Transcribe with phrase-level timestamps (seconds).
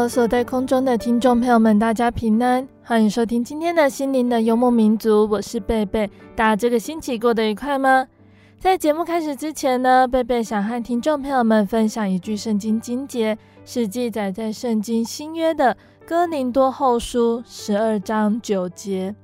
[0.00, 6.10] Hello，所在空中的听众朋友们，大家平安，欢迎收听今天的心灵的幽默民族，我是贝贝。
[6.34, 8.06] 大家这个星期过得愉快吗？
[8.58, 15.76] 在节目开始之前呢，贝贝想和听众朋友们分享一句圣经经节，是记载在圣经新约的
[16.06, 19.14] 哥林多后书十二章九节。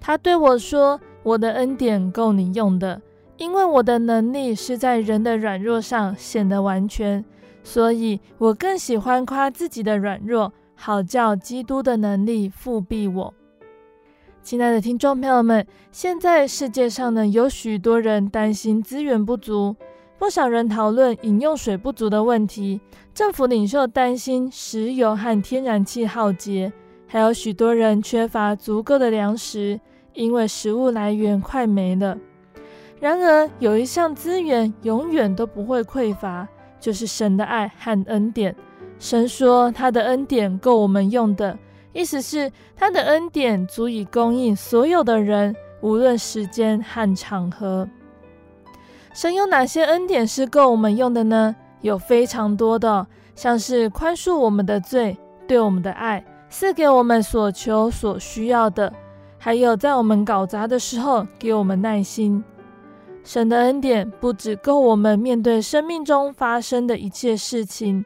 [0.00, 3.00] 他对我说：“我的恩典够你用的，
[3.36, 7.24] 因为我的能力是在人的软弱上显得完全。”
[7.66, 13.34] 所以我更喜欢夸自己的软弱，好叫基督的能力覆庇我。
[14.40, 19.74] 亲爱的听众朋友们，现在世界上呢，有许多人担心资源不足，
[20.16, 22.80] 不少人讨论饮用水不足的问题，
[23.12, 26.72] 政府领袖担心石油和天然气耗竭，
[27.08, 29.80] 还有许多人缺乏足够的粮食，
[30.14, 32.16] 因为食物来源快没了。
[33.00, 36.46] 然而，有一项资源永远都不会匮乏。
[36.86, 38.54] 就是神的爱和恩典。
[39.00, 41.58] 神说他的恩典够我们用的，
[41.92, 47.88] 意思是他的恩典足以供应所有的人，无论时间和场合。
[49.12, 51.56] 神有哪些恩典是够我们用的呢？
[51.80, 53.04] 有非常多的，
[53.34, 58.92] 像是宽恕我们的罪，对我们的爱，赐给我们所求所需要的，
[59.38, 62.44] 还有在我们搞砸的时候给我们耐心。
[63.26, 68.04] 神的恩典不只够我们面对生命中发生的一切事情，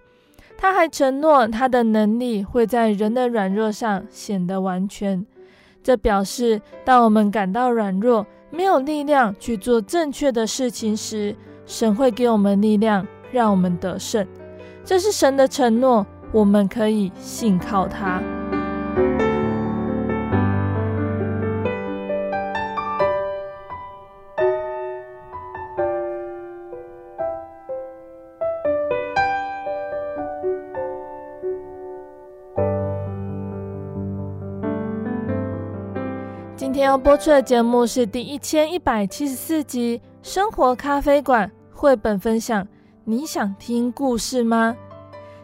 [0.57, 5.27] 他还承诺他的能力会在人的软弱上显得完全。
[5.83, 14.27] 这表示，当我们感到软弱、没有力量去做正确的事情时，神会给我们力量，让我们得胜。
[14.83, 18.23] 这是神的承诺，我们可以信靠他。
[36.81, 41.47] 天要播出的节目是第一千一百七十四集《生活咖啡馆》
[41.79, 42.67] 绘本分享。
[43.05, 44.75] 你想听故事吗？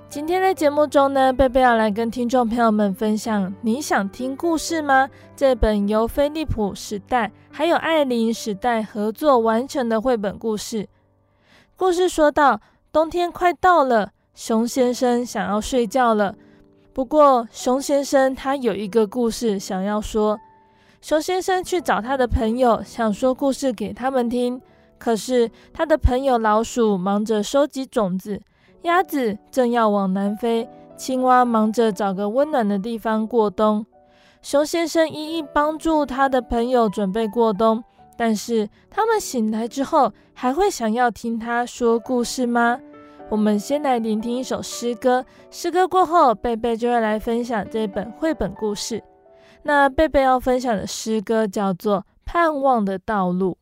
[0.08, 10.88] 今天的节目中呢，贝贝要来跟听众朋友们分享《你想听故事吗》这本由菲利普时代还有艾琳时代合作完成的绘本故事。
[11.76, 16.34] 故事说到，冬天快到了，熊先生想要睡觉了。
[16.94, 20.40] 不过，熊先生他有一个故事想要说。
[21.00, 24.60] 熊先生去找他的朋友，想说故事给他们听。
[24.98, 28.40] 可是他的朋友老鼠忙着收集种子，
[28.82, 33.84] 鸭子正要往南飞，青蛙忙着找个温暖的地方过冬。
[34.40, 37.84] 熊先生一一帮助他的朋友准备过冬，
[38.16, 42.80] 但是他们醒来之后，还会想要听他说故事吗？
[43.28, 49.02] 我们先来聆听一首诗歌，诗歌过后，贝贝就会来分享这本绘本故事。
[49.66, 53.58] 那贝贝要分享的诗歌叫做《盼望的道路》。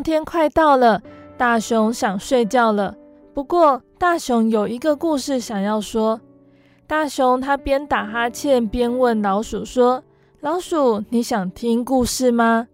[0.00, 1.02] 冬天快到了，
[1.36, 2.96] 大熊想睡觉了。
[3.34, 6.18] 不过，大熊有一个故事想要说。
[6.86, 10.02] 大熊他边打哈欠边问老鼠说
[10.40, 12.68] ：“老鼠，你想听故事吗？”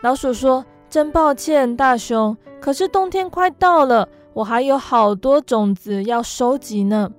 [0.00, 7.10] 老鼠说：“真抱歉，大熊，可是冬天快到了，我还有好多种子要收集呢。”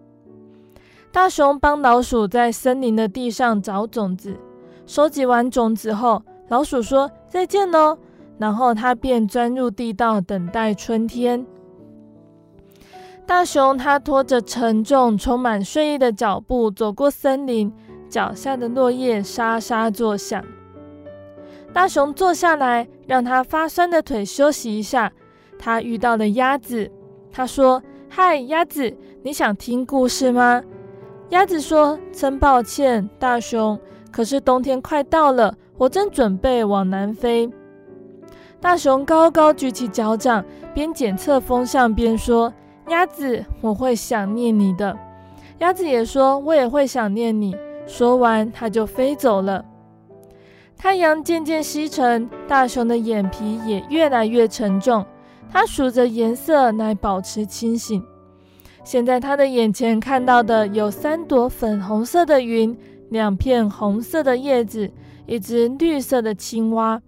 [1.13, 4.35] 大熊帮老鼠在森林的地上找种子，
[4.87, 7.95] 收集完种子后，老鼠说：“再见喽。”
[8.37, 11.45] 然后他便钻入地道，等待春天。
[13.25, 17.71] 大熊他拖着沉重、充满睡意的脚步走过森林，
[18.09, 20.43] 脚下的落叶沙沙作响。
[21.71, 25.11] 大熊坐下来，让他发酸的腿休息一下。
[25.57, 26.91] 他遇到了鸭子，
[27.31, 30.61] 他说：“嗨，鸭子，你想听故事吗？”
[31.31, 33.79] 鸭子说：“真抱歉，大熊，
[34.11, 37.49] 可是冬天快到了，我正准备往南飞。”
[38.63, 40.41] 大熊高高举起脚掌，
[40.73, 42.53] 边检测风向边说
[42.87, 44.97] ：“鸭子，我会想念你的。”
[45.59, 47.53] 鸭子也说：“我也会想念你。”
[47.85, 49.65] 说完，它就飞走了。
[50.77, 55.05] 太阳渐渐西沉，大熊的眼皮也越来越沉重，
[55.51, 58.01] 它数着颜色来保持清醒。
[58.85, 62.77] 现在他的眼前看到的有三朵粉红色的云，
[63.09, 64.89] 两片红色的叶子，
[65.25, 67.01] 一只绿色的青蛙。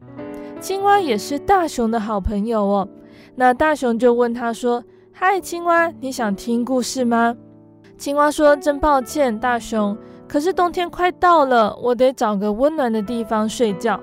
[0.59, 2.87] 青蛙也是大熊的好朋友哦。
[3.35, 4.83] 那大熊就问他说
[5.13, 7.35] ：“嗨，青蛙，你想听故事吗？”
[7.97, 9.97] 青蛙说：“真抱歉，大熊，
[10.27, 13.99] 可是冬天快到了，我得找个温暖的地方睡觉。”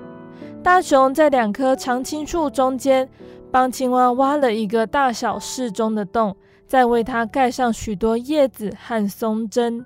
[0.63, 3.09] 大熊在两棵常青树中间
[3.51, 6.35] 帮青蛙挖了一个大小适中的洞。
[6.65, 9.85] 再为它盖上许多叶子和松针。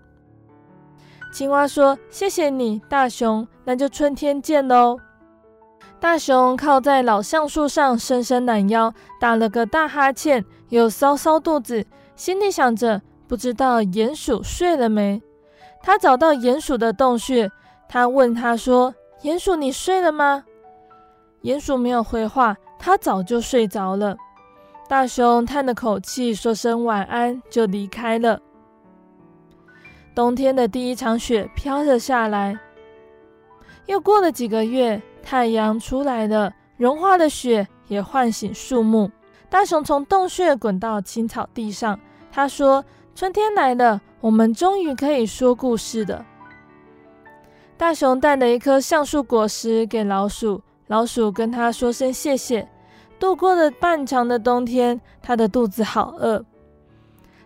[1.34, 4.98] 青蛙说：“谢谢你，大熊，那就春天见喽。”
[6.00, 11.86] 大熊靠在老橡树上，伸伸懒腰，打了个大哈欠，又搔搔肚子，
[12.16, 15.22] 心里想着：不知道鼹鼠睡了没？
[15.82, 17.50] 他找到鼹鼠的洞穴，
[17.90, 20.44] 他问他说：“鼹鼠，你睡了吗？”
[21.42, 24.16] 鼹鼠没有回话，他早就睡着了。
[24.88, 28.40] 大熊叹了口气，说声晚安，就离开了。
[30.14, 32.58] 冬天的第一场雪飘了下来。
[33.86, 39.12] 又过了几个月，太阳出来了，融化的雪也唤醒树木。
[39.50, 42.00] 大熊从洞穴滚到青草地上，
[42.32, 46.26] 他说：“春天来了，我们终于可以说故事了。”
[47.76, 52.66] 大熊带了一颗橡树果实给老鼠，老鼠跟他说声谢谢。
[53.20, 56.46] 度过了漫长的冬天，他的肚子好饿。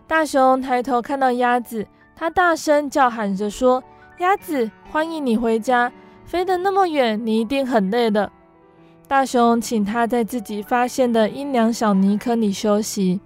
[0.06, 1.84] 大熊抬头看到鸭子，
[2.14, 3.82] 他大声叫喊着说
[4.20, 5.90] ：“鸭子，欢迎你回家！
[6.32, 8.32] 飞得那么远，你一定很累了。”
[9.06, 13.20] 大熊请他在自己发现的阴凉小泥坑里休息。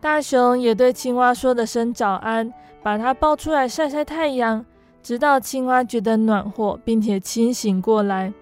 [0.00, 4.64] 大熊也对青蛙说了声早安，把它抱出来晒晒太阳，
[5.02, 8.32] 直到青蛙觉得暖和，并且清醒过来。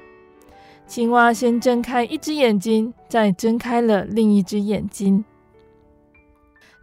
[0.86, 5.24] 青蛙先睁开一只眼睛，再睁开了另一只眼睛。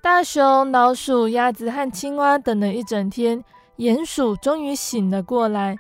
[0.01, 3.44] 大熊、老鼠、鸭子和青蛙等了一整天，
[3.77, 5.77] 鼹鼠终于醒了过来。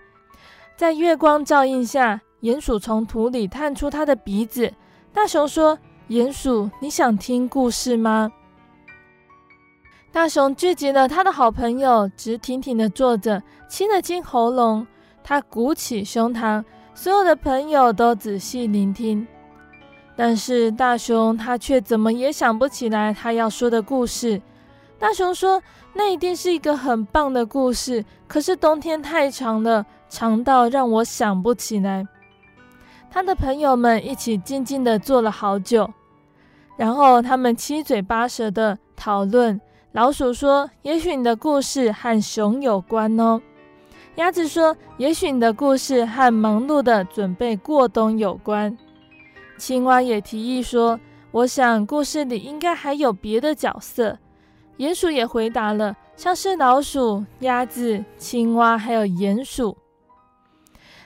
[0.79, 4.73] 在月光照映下，鼹鼠从土里探出它的鼻子。
[5.11, 8.31] 大熊说：“鼹鼠，你想听故事吗？”
[10.09, 14.87] 大熊聚集了他的好朋友，直挺挺地坐着，清了清喉咙，
[15.21, 16.63] 他鼓起胸膛。
[16.93, 19.27] 所有的朋友都仔细聆听，
[20.15, 24.41] 但是大熊他却怎么也想不起来他要说的故事。
[24.97, 25.61] 大熊说
[25.93, 32.05] ：“那一定是一个很棒的故事，可是冬天太长了，长到让我想不起来。”
[33.09, 35.89] 他的朋友们一起静静地坐了好久，
[36.77, 39.59] 然后他们七嘴八舌地讨论。
[39.91, 43.41] 老鼠说：“也许你的故事和熊有关哦。”
[44.17, 48.77] 鸭子说：“也许你的故事和忙碌的准备过冬有关。”
[49.57, 50.99] 青蛙也提议说
[51.31, 54.17] ：“我想故事里应该还有别的角色。”
[54.77, 59.75] 鼹鼠也回答了，像是老鼠、鸭子、青蛙，还有鼹鼠。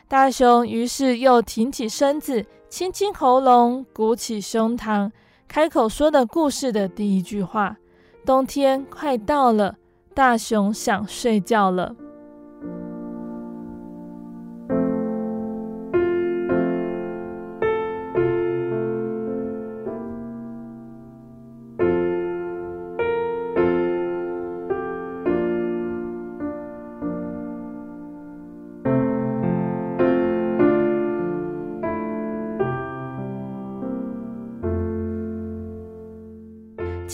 [0.07, 5.11] 大熊于是又挺起身子，清清喉咙，鼓起胸膛，
[5.47, 7.77] 开口说的故事的第一句话
[8.25, 9.75] ：“冬天快到了，
[10.13, 11.95] 大熊想睡觉了。”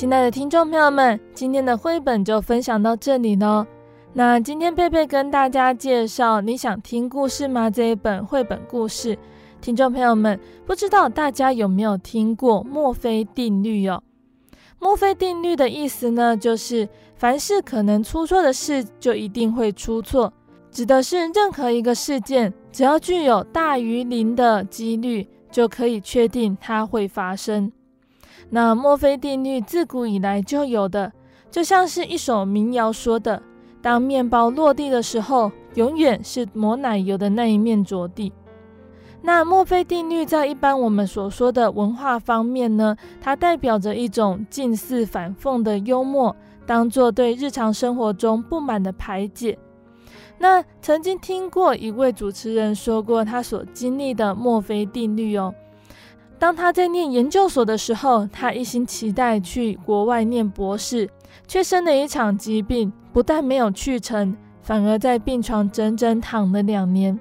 [0.10, 3.64] 亲爱的听众朋友们，今天的绘本就分享到这里喽。
[4.12, 9.16] 那今天贝贝跟大家介绍《你想听故事吗》这一本绘本故事。
[9.62, 14.02] 听众朋友们，不知道大家有没有听过墨菲定律哟？
[14.80, 20.34] 墨菲定律的意思呢，就是凡是可能出错的事，就一定会出错，
[20.72, 27.72] 指的是任何一个事件，只要具有大于零的几率，就可以确定它会发生。
[28.50, 31.12] 那墨菲定律自古以来就有的，
[31.52, 33.42] 就像是一首民谣说的
[33.82, 38.32] ：“当面包落地的时候，永远是抹奶油的那一面着地。”
[39.22, 46.34] 那墨菲定律在一般我们所说的文化方面呢，它代表着一种近似反讽的幽默，
[46.66, 49.60] 当做对日常生活中不满的排解。
[50.38, 55.54] 那曾经听过一位主持人说过他所经历的墨菲定律哦。
[56.40, 61.10] 当他在念研究所的时候，他一心期待去国外念博士，
[61.46, 67.20] 却生了一场疾病，不但没有去成，反而在病床整整躺了两年。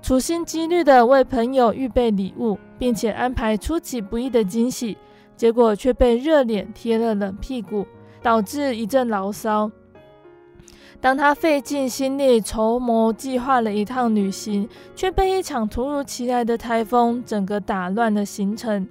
[0.00, 4.96] 处心积虑地为朋友预备礼物，并且安排出其不意的惊喜，
[5.36, 7.86] 结果却被热脸贴了冷屁股，
[8.22, 9.70] 导致一阵牢骚。
[11.02, 18.88] 当他费尽心力筹谋计划了一趟旅行，却被一场突如其来的台风整个打乱了行程。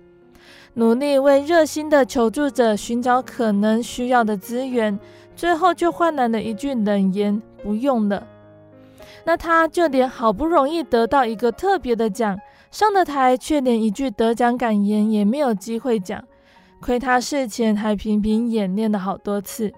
[0.74, 5.00] 努力为热心的求助者寻找可能需要的资源，
[5.38, 8.28] 最后却换来了一句冷言：“不用了。”
[9.24, 12.38] 那他就连好不容易得到一个特别的奖，
[12.72, 16.22] 上了台却连一句得奖感言也没有机会讲，
[16.82, 19.72] 亏他事前还频频演练了好多次。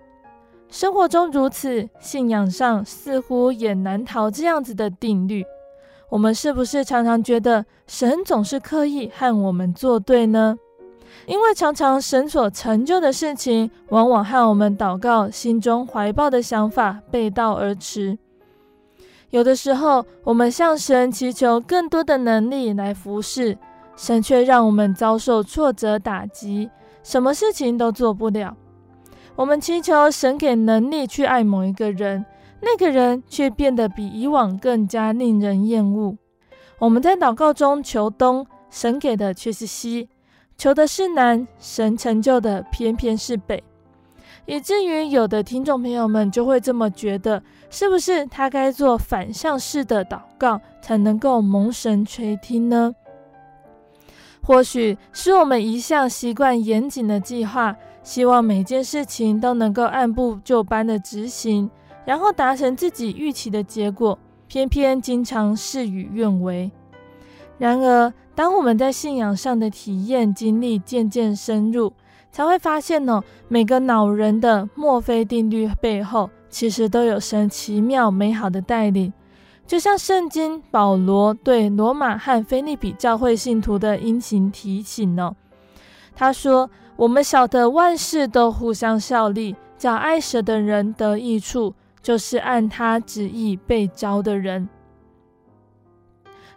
[0.74, 5.46] 生活中如此，信仰上似乎也难逃这样子的定律。
[6.10, 10.58] 我们是不是常常觉得神总是刻意和我们作对呢？
[11.27, 18.18] 因为常常神所成就的事情，往往和我们祷告心中怀抱的想法背道而驰。
[19.30, 23.56] 有的时候，我们向神祈求更多的能力来服侍，
[23.96, 26.72] 神却让我们遭受挫折打击，
[27.03, 28.58] 什么事情都做不了。
[29.36, 32.24] 我们祈求神给能力去爱某一个人，
[32.62, 36.16] 那个人却变得比以往更加令人厌恶。
[36.80, 40.08] 我们在祷告中求东，神给的却是西；
[40.58, 43.63] 求的是南，神成就的偏偏是北。
[44.46, 52.94] 以至于有的听众朋友们就会这么觉得，是不是他该做反向式的祷告，才能够蒙神垂听呢？
[54.44, 61.69] 或许是我们一向习惯严谨的计划，希望每件事情都能够按部就班的执行，
[62.05, 66.69] 然后达成自己预期的结果，偏偏经常事与愿违。
[67.57, 71.93] 然而，当我们在信仰上的体验经历渐渐深入，
[72.29, 79.13] 才会发现呢，每个恼人的墨菲定律背后，其实都有神奇妙美好的带领。
[79.65, 85.33] 就像圣经保罗对罗马和腓立比教会信徒的殷勤提醒呢，
[86.13, 94.69] 他说：“我们晓得万事都互相效力，叫爱神的人得益处，就是按他旨意被招的人。”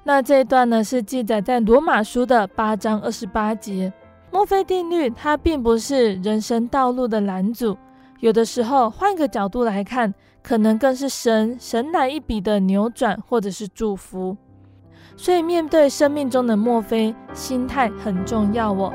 [0.04, 3.92] 那这一段呢，是记载在罗马书的八章二十八节。
[4.30, 7.76] 墨菲定律，它并不是人生道路的拦阻，
[8.20, 14.36] 有的时候换个角度来看，可能更是神神来一笔的扭转或者是祝福。
[15.16, 18.92] 所以面对生命中的墨菲，心态很重要哦。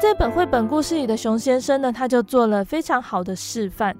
[0.00, 3.94] 在本绘本故事里的熊先生呢，他就做了非常好的示范。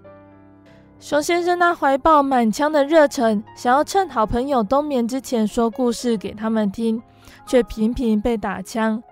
[0.99, 7.03] 熊先生他怀抱满腔的热忱，想要趁好朋友冬眠之前说故事给他们听，
[7.47, 9.03] 却频频被打枪。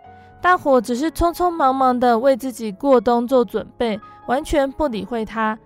[0.41, 5.59] 大伙只是匆匆忙忙的为自己过冬做准备，完全不理会他。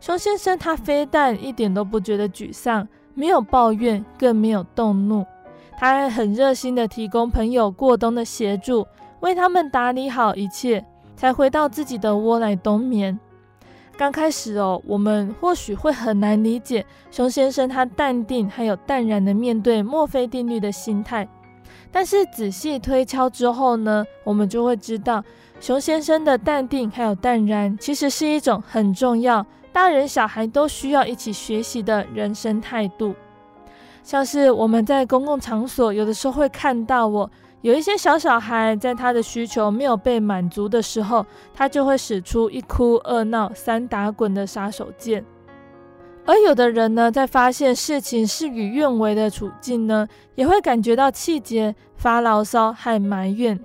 [0.00, 5.24] 熊先生他非但一点都不觉得沮丧，没有抱怨，更没有动怒，
[5.78, 8.84] 他还很热心的提供朋友过冬的协助。
[9.20, 10.84] 为他们打理好一切，
[11.16, 13.18] 才回到自己的窝来冬眠。
[13.96, 21.26] 刚开始哦，我们或许会很难理解熊先生他淡定还有淡然的面对墨菲定律的心态。
[21.90, 25.24] 但是仔细推敲之后呢，我们就会知道，
[25.60, 33.14] 熊先生的淡定还有淡然，其实是一种很重要，大人小孩都需要一起学习的人生态度。
[34.02, 37.30] 像是我们在公共场所，有的时候会看到我
[37.66, 45.20] 有一些小小孩，在他的需求没有被满足的时候，他就会使出一哭二闹三打滚的杀手锏。
[46.24, 53.58] 而有的人呢，在发现事情事与愿违的处境呢，也会感觉到气结、发牢骚和埋怨。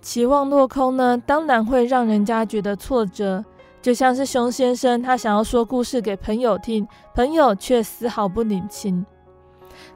[0.00, 3.44] 期望落空呢，当然会让人家觉得挫折。
[3.82, 9.04] 就像是熊先生，他想要说故事给朋友听，朋友却丝毫不领情。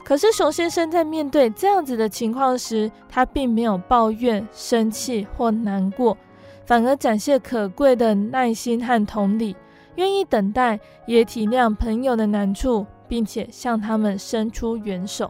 [0.03, 6.17] 可是熊先生在面对这样子的情况时，他并没有抱怨、生气或难过，
[6.65, 9.55] 反而展现可贵的耐心和同理，
[9.95, 15.29] 愿意等待，也体谅朋友的难处，并且向他们伸出援手。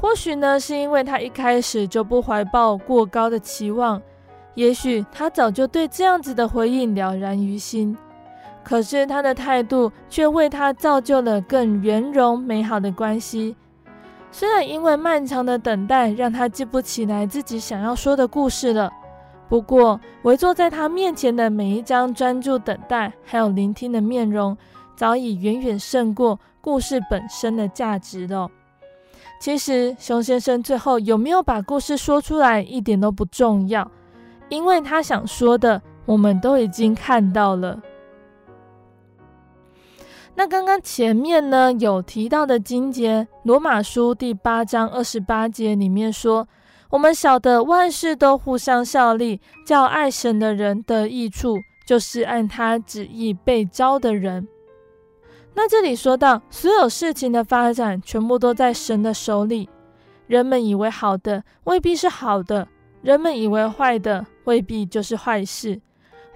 [0.00, 4.00] 或许呢，是因为他一开始就不怀抱过高的期望，
[4.54, 7.94] 也许他早就对这样子的回应了然于心。
[8.68, 13.56] 可是他的态度却为他造就了更圆融美好的关系。
[14.30, 18.92] 虽然因为漫长的等待让他记不起来自己想要说的故事了，
[19.48, 24.54] 不过围坐在他面前的每一张专注等待还有聆听的面容，
[24.94, 28.50] 早已远远胜过故事本身的价值了。
[29.40, 33.90] 其实熊先生最后有没有把故事说出来一点都不重要，
[34.50, 37.80] 因为他想说的我们都已经看到了。
[40.38, 46.46] 那刚刚前面呢有提到的经节，《罗马书》第八章二十八节里面说
[46.90, 54.46] ：“我们晓得万事都互相效力，叫爱神的人得益处，就是按他旨意被召的人。”
[55.54, 59.68] 那这里说到，所有事情的发展全部都在神的手里。
[60.28, 62.64] 人们以为好的，未必是好的；
[63.02, 65.80] 人们以为坏的，未必就是坏事。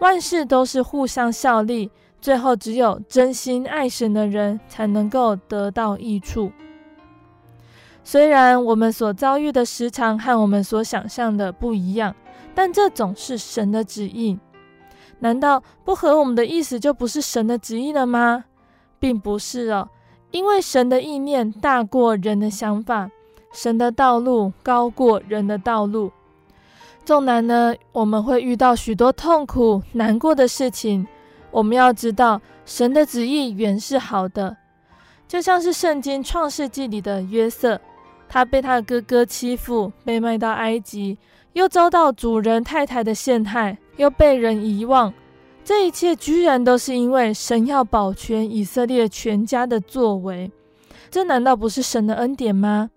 [0.01, 1.93] 万事都是互相效力。
[2.23, 6.53] 最后，只有真心爱神的人才能够得到益处。
[8.05, 12.15] 虽然我们所遭遇的时常和我们所想象的不一样，
[12.55, 14.39] 但这总是神的旨意。
[15.19, 18.45] 难道不合我们的意思就不是神的旨意了吗？
[19.01, 19.89] 并不是哦，
[20.31, 23.11] 因为神的意念大过人的想法，
[23.53, 26.13] 神的道路高过人的道路。
[27.05, 31.05] 纵然呢，我们会遇到许多痛苦、难过的事情。
[31.53, 34.57] 我们要知道，神的旨意原是好的，
[35.29, 37.81] 就像是圣经创世纪里的约瑟，
[38.29, 41.19] 他被他的哥哥欺负，被卖到埃及，
[41.53, 45.13] 又遭到主人太太的陷害，又被人遗忘，
[45.63, 50.51] 这一切居然都是因为神要保全以色列全家的作为，
[51.11, 52.91] 这难道不是神的恩典吗？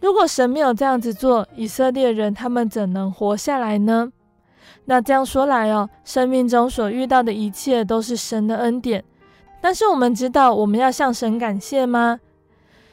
[0.00, 4.12] 如果神没有这样子做，以色列人他们怎能活下来呢？
[4.86, 9.02] 那这样说来哦，生命中所遇到的一切都是神的恩典。
[9.60, 12.20] 但是我们知道我们要向神感谢吗？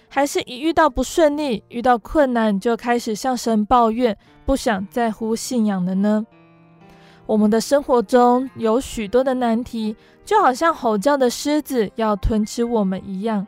[0.07, 6.25] 还是一遇到不顺利、遇到困难就开始向神抱怨，不想在乎信仰的呢？
[7.25, 13.45] 我们的生活中有许多的难题，就好像吼叫的狮子要吞吃我们一样。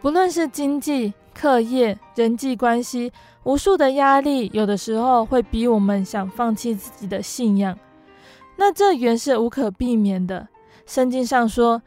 [0.00, 3.12] 不论是经济、课业、人际关系。
[3.44, 7.78] 无数的压力，有的时候会逼我们想放弃自己的信仰，
[8.56, 10.48] 那这原是无可避免的。
[10.86, 11.80] 圣经上说，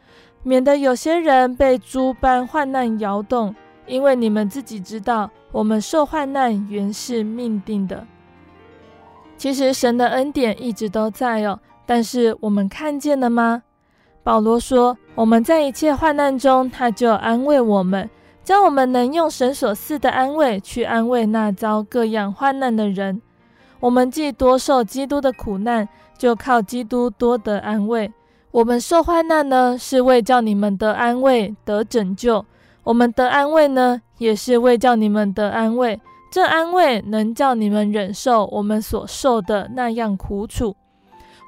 [0.44, 8.06] 免得有些人被诸般患难摇动，因为你们自己知道，我们受患难原是命定的。
[9.36, 13.64] 其实神的恩典一直都在哦，但是我们看见了吗？
[14.24, 18.10] 保罗说，我们在一切患难中，他就安慰我们。
[18.48, 23.22] 将我们能用神所赐的安慰去安慰那遭各样患难的人。
[23.82, 28.10] 我们既多受基督的苦难，就靠基督多得安慰。
[28.52, 32.42] 我们受患难呢，是为叫你们得安慰、得拯救；
[32.86, 36.00] 我们得安慰呢，也是为叫你们得安慰。
[36.32, 40.74] 这安慰能叫你们忍受我们所受的那样苦楚。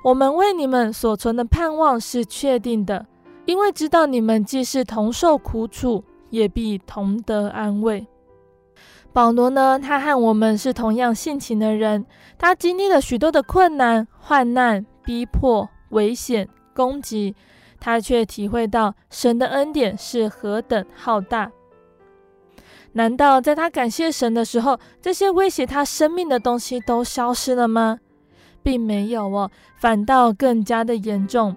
[0.04, 3.06] 我们为你们所存的盼望是确定的，
[3.46, 6.04] 因为知道你们既是同受苦楚。
[6.30, 8.08] 也必同得安慰。
[9.12, 12.06] 保罗呢，他和我们是同样性情的人，
[12.38, 17.36] 他经历了许多的困难、患难、逼迫、危险、攻击，
[17.80, 21.52] 他却体会到神的恩典是何等浩大。
[22.94, 28.00] 难道在他感谢神的时候，这些威胁他生命的东西都消失了吗？
[28.62, 31.56] 并没有哦，反倒更加的严重。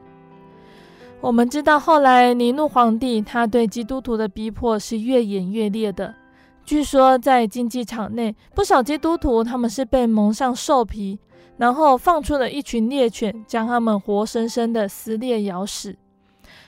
[1.23, 6.13] 我们知道，后来尼禄皇帝他对基督徒的逼迫是越演越烈的。
[6.65, 11.21] 据说，在竞技场内，不少基督徒他们是被蒙上兽皮，
[11.57, 15.97] 然后放出了一群猎犬，将他们活生生的撕裂咬死。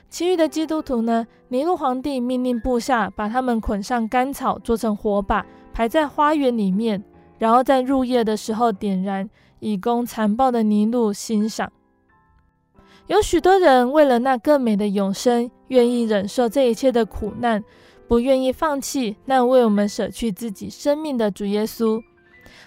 [0.08, 7.02] 其余的基督徒呢，尼禄皇帝命令部下把他们捆上干草，做成火把，排在花园里面，
[7.40, 11.72] 然后在入夜的时候点燃，以供残暴的尼禄欣赏。
[13.06, 17.62] 有许多人为了那更美的永生，愿意忍受这一切的苦难，
[18.08, 22.02] 不愿意放弃那为我们舍去自己生命的主耶稣。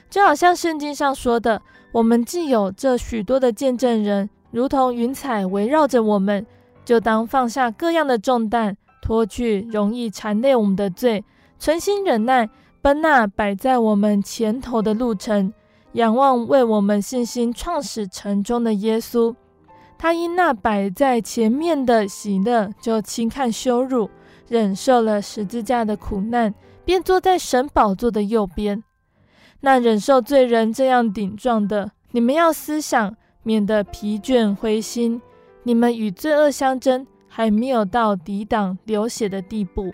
[0.10, 6.46] 就好像圣经上说的，我们既有这许多的见证人，如同云彩围绕着我们。
[6.86, 11.26] 就当放下各样的重担，脱去容易缠累我们的罪，
[11.60, 12.50] 存心忍耐，
[12.82, 15.52] 奔那摆在我们前头的路程，
[15.94, 19.36] 仰望为我们信心创始成终的耶稣。
[19.98, 24.10] 他因那摆在前面的喜乐，就轻看羞辱，
[24.48, 26.54] 忍受了十字架的苦难，
[26.86, 28.84] 便坐在神宝座的右边。
[29.62, 35.20] 那忍受罪人这样顶撞的，你们要思想，免得疲倦灰心。
[35.64, 39.92] 你们与罪恶相争，还没有到抵挡流血的地步。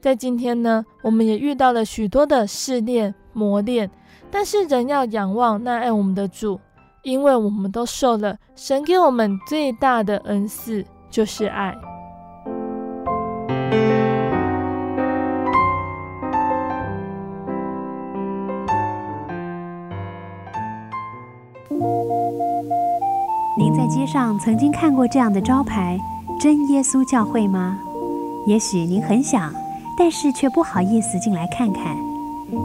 [0.00, 3.90] 在今天呢，我们也遇到了许多的试炼磨练，
[4.30, 6.58] 但是仍要仰望那爱我们的主，
[7.04, 11.74] 因为我们都受了神给我们最大的恩赐，就是爱。
[23.58, 25.98] 您在街上曾经看过这样的招牌
[26.40, 27.78] “真耶稣教会”吗？
[28.46, 29.52] 也许您很想，
[29.98, 31.94] 但是却不好意思进来看看。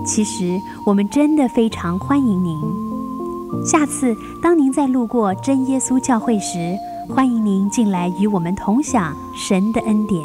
[0.06, 2.89] 其实我们真的非常欢迎您。
[3.66, 6.76] 下次当您再路过真耶稣教会时，
[7.10, 10.24] 欢迎您进来与我们同享神的恩典。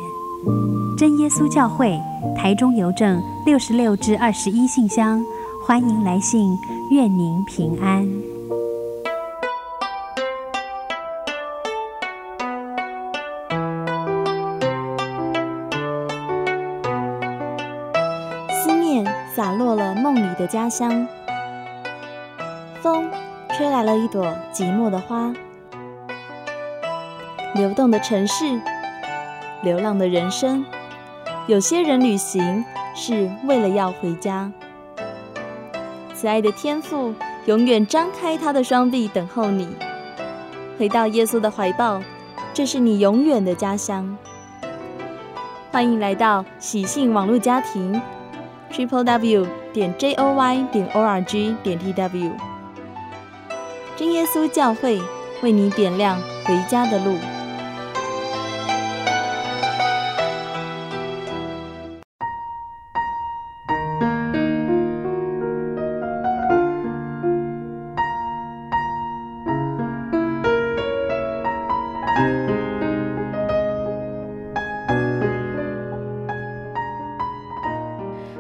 [0.96, 2.00] 真耶稣教会，
[2.36, 5.24] 台中邮政六十六至二十一信箱，
[5.66, 6.56] 欢迎来信，
[6.90, 8.06] 愿您平安。
[18.62, 21.06] 思念洒落了梦里的家乡，
[22.84, 23.10] 风
[23.56, 25.32] 吹来了一朵寂寞的花。
[27.54, 28.60] 流动的城市，
[29.62, 30.62] 流浪的人生，
[31.46, 32.62] 有些人旅行
[32.94, 34.52] 是为了要回家。
[36.12, 37.14] 慈爱的天父
[37.46, 39.66] 永远张开他的双臂等候你，
[40.78, 42.02] 回到耶稣的怀抱，
[42.52, 44.14] 这是你永远的家乡。
[45.72, 47.98] 欢迎来到喜信网络家庭。
[48.70, 52.32] Triple W 点 J O Y 点 O R G 点 T W，
[53.96, 55.00] 真耶稣教会
[55.40, 57.16] 为你点亮回家的路。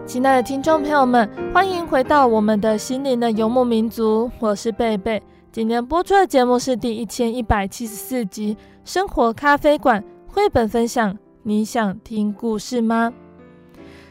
[0.04, 5.22] 亲爱的听众朋友们，欢迎回到我们的心灵的游牧民族，我是贝贝。
[5.54, 11.16] 今天播出的节目是第一千一百七十四集《生活咖啡馆》绘本分享。
[11.44, 13.12] 你想听故事吗？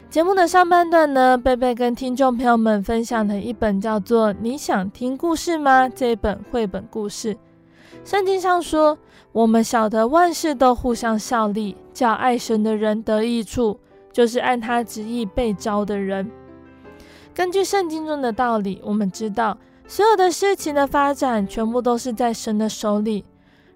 [0.08, 7.36] 节目的上半段呢，贝贝跟听众朋友们分享了一本叫做《你想听故事吗》这本绘本故事。
[8.06, 8.96] 圣经上说，
[9.30, 13.78] 我们晓得万事都互相效力，叫爱神的人得益处。
[14.10, 16.30] 就是按他旨意被召的人。
[17.34, 23.24] 根据圣经中的道理，我们知道所有的事情的发展全部都是在神的手里。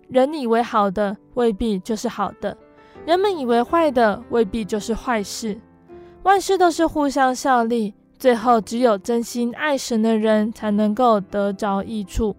[0.08, 2.56] 人以为好的，未必就是好的；
[3.04, 5.60] 人们以为坏的，未必就是坏事。
[6.22, 12.34] 万事都是互相效力，最后只有真心爱神的人才能够得着益处。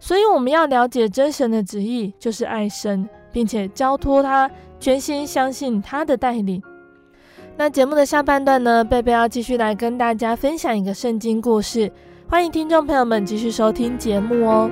[0.00, 6.60] 所以，我们要了解真神的旨意，就是爱神，并且交托他，全心相信他的带领。
[7.56, 11.90] 那节目的下半段呢，贝贝要继续来跟大家分享一个圣经故事，
[12.30, 14.70] 欢迎听众朋友们继续收听节目哦。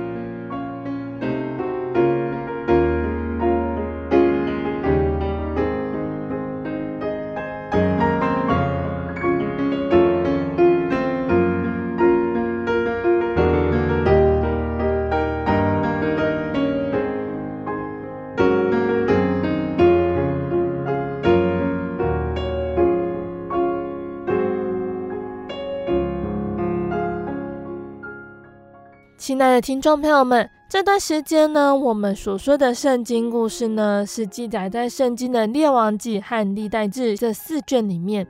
[29.27, 38.25] 亲爱的听众朋友们，这段时间呢，我们所说的圣经故事呢，是记载在圣经的列王记和历代志这四卷里面。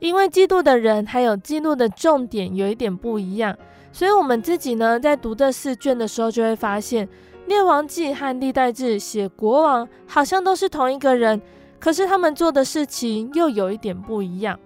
[0.00, 3.56] 因为记录的人还有记录的重点有一点不一样，
[3.90, 7.08] 所以我们自己呢，在读这四卷的时候，就会发现
[7.46, 11.40] 列王记和历代志写国王好像都是同一个人，
[11.80, 14.60] 可是他们做的事情又有一点不一样。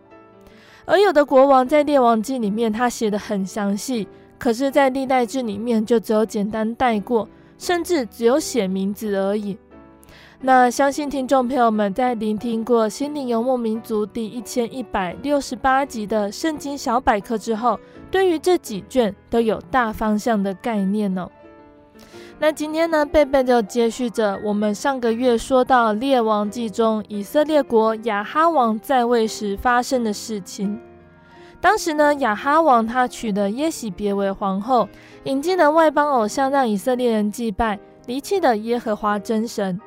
[0.85, 4.09] 而有的国王在列王记里面他写得很详细，
[4.43, 9.57] 可是，在历代志里面就只有简单带过，甚至只有写名字而已。
[10.41, 17.79] 那相信听众朋友们在聆听过《心灵游牧民族》第一千一百六十八集的圣经小百科之后，
[18.11, 21.31] 对于这几卷都有大方向的概念哦。
[22.41, 30.81] 那今天呢，贝贝就接续着我们上个月说到《列王记》中以色列国亚哈王在位时发生的事情。
[31.63, 34.89] 当时呢，亚哈王他娶了耶洗别为皇后，
[35.23, 39.81] 引进了外邦偶像，让以色列人祭拜，离弃了耶和华真神。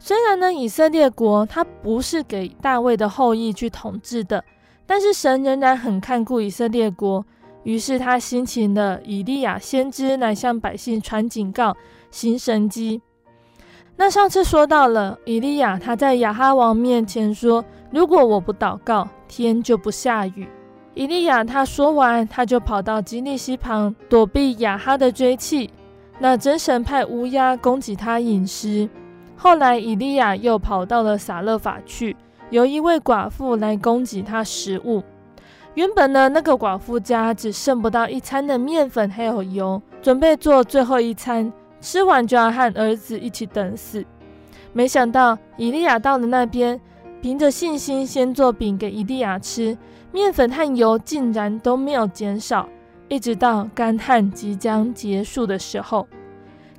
[0.00, 4.44] 虽然呢，以色列国他不是给大卫的后裔去统治的，
[4.86, 7.24] 但是神仍然很看顾以色列国，
[7.62, 11.76] 于是他兴起了以利亚先知来向百姓传警告、
[12.10, 13.00] 行神迹。
[13.96, 20.48] 那上次说到了以利亚，他在亚哈王面前说：“如果我不祷告，天就不下雨。”
[20.94, 25.70] 伊利亚他说完，他就跑到基利溪旁躲避亚哈的追击。
[26.20, 28.88] 那真神派乌鸦攻击他饮食。
[29.36, 32.16] 后来，伊利亚又跑到了撒勒法去，
[32.50, 35.02] 由一位寡妇来供给他食物。
[35.74, 44.04] 原本呢，那个寡妇家只剩不到一餐的面粉还有油，准备做最后一餐，吃完就要和儿子一起等死。
[44.72, 46.80] 没想到，伊利亚到了那边，
[47.20, 49.76] 凭着信心先做饼给伊利亚吃，
[50.14, 52.68] 面粉和油竟然都没有减少，
[53.08, 56.06] 一直到干旱即将结束的时候。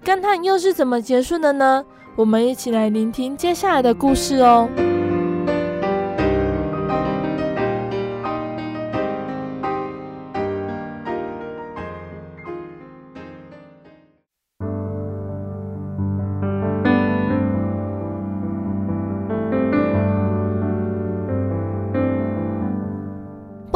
[0.02, 1.84] 干旱又是怎么结束的呢？
[2.16, 4.70] 我们一起来聆听接下来的故事哦。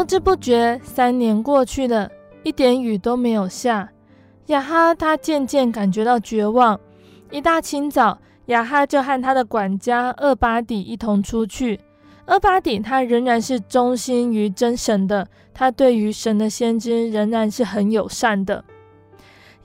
[0.10, 2.10] 不知不觉，三年过去了，
[2.42, 3.88] 一点雨都没有下。
[4.48, 6.80] 亚哈他渐渐感觉到绝望。
[7.30, 8.18] 一大清早，
[8.48, 11.80] 亚哈就和他的管家厄巴底一同出去。
[12.26, 18.66] 厄巴底他仍然是忠心于真神的，他对于神的先知仍然是很友善的。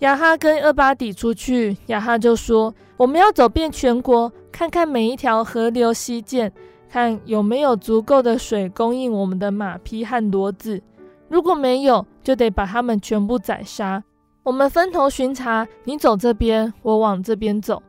[0.00, 6.52] 亚哈跟厄巴底出去，亚哈就说：“我们要走遍全国，看看每一条河流溪涧，
[6.94, 10.80] 看有没有足够的水供应我们的马匹和骡子。
[11.28, 14.04] 如果没有，就得把他们全部宰杀。
[14.44, 17.83] 我们分头巡查，你走这边，我往这边走。”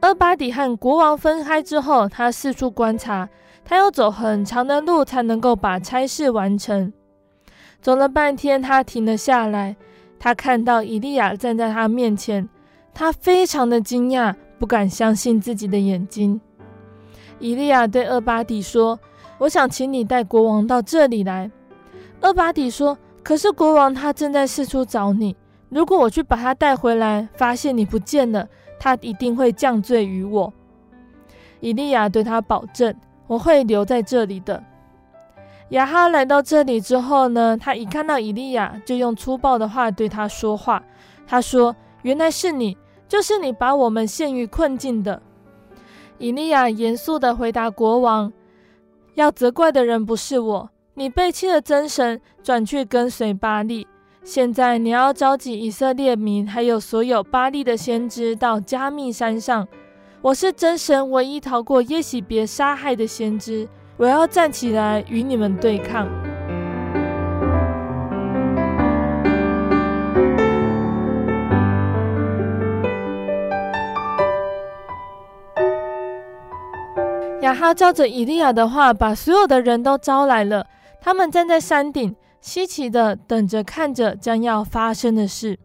[0.00, 3.28] 俄巴底和国王分开之后，他四处观察，
[3.62, 6.90] 他要走很长的路才能够把差事完成。
[7.82, 9.76] 走了半天，他停了下来，
[10.18, 12.48] 他看到以利亚站在他面前，
[12.94, 16.40] 他非常的惊讶，不敢相信自己的眼睛。
[17.40, 18.98] 以利亚对厄巴底说
[19.38, 21.50] ：“我想请你带国王到这里来。”
[22.22, 25.36] 厄巴底说：“可是国王他正在四处找你，
[25.68, 28.48] 如果我去把他带回来，发现你不见了。”
[28.80, 30.52] 他一定会降罪于我。
[31.58, 32.94] 以利亚对他保证
[33.26, 34.62] ：“我会留在这里的。”
[35.70, 40.82] 雅哈来到这里之后呢，他一看到以利亚，就用粗暴的话对他说话。
[41.26, 42.76] 他说：“原来是你，
[43.08, 45.20] 就是你把我们陷于困境的。”
[46.18, 48.32] 以利亚严肃地回答国王
[49.14, 53.86] ：“要责怪的人不是我，你背弃了真神，转去跟随巴力。”
[54.24, 59.66] 现在你要召集以色列民，还有所有巴力的先知到加密山上。
[60.20, 66.06] 我是真神唯一逃过耶洗别杀害的先知，我要站起来与你们对抗。
[77.48, 80.66] 亚哈照着以利亚的话，把所有的人都招来了。
[81.00, 82.14] 他们站在山顶。
[82.40, 85.58] 稀奇的等着看着将要发生的事。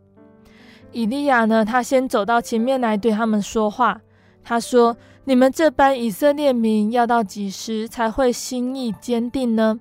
[0.92, 4.02] 以利亚呢，他先走到前面来对他们说话。
[4.44, 9.80] 他说：“你们这班以色列民要到几时才会心意坚定呢？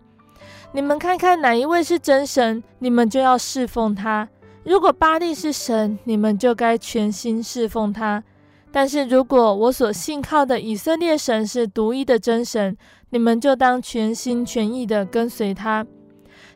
[0.72, 4.28] 你们看看哪一位是真神，你们就要侍奉他；
[4.62, 8.22] 如果巴力是神，你们就该全心侍奉他。
[8.72, 12.76] 但是如果我所信靠的以色列神是独一的真神，
[13.10, 15.86] 你们就当全心全意的跟随他。”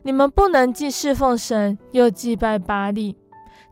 [0.03, 3.17] 你们不能既侍奉神又祭拜巴力。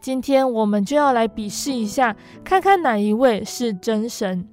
[0.01, 4.47] 今天我们就要来比试一下，看看哪一位是真神。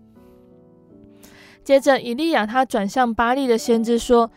[1.64, 4.30] 接着，以利亚他转向巴力的先知说：“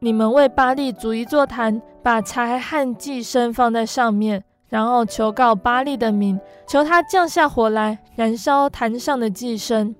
[0.00, 9.94] 你们为巴力筑一座坛，把柴和祭牲放在上面，然后求告巴力的名，求他降下火来燃烧坛上的祭牲。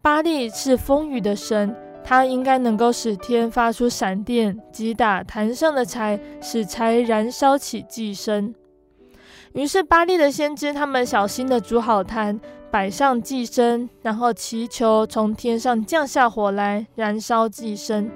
[0.00, 8.54] 巴力是风雨的神，他应该能够使天发出闪电，击打坛上的柴，使柴燃烧起祭牲。
[9.52, 12.38] 于是巴力的先知他们小心地煮好坛，
[12.70, 18.08] 摆上祭牲，然后祈求从天上降下火来燃烧祭牲。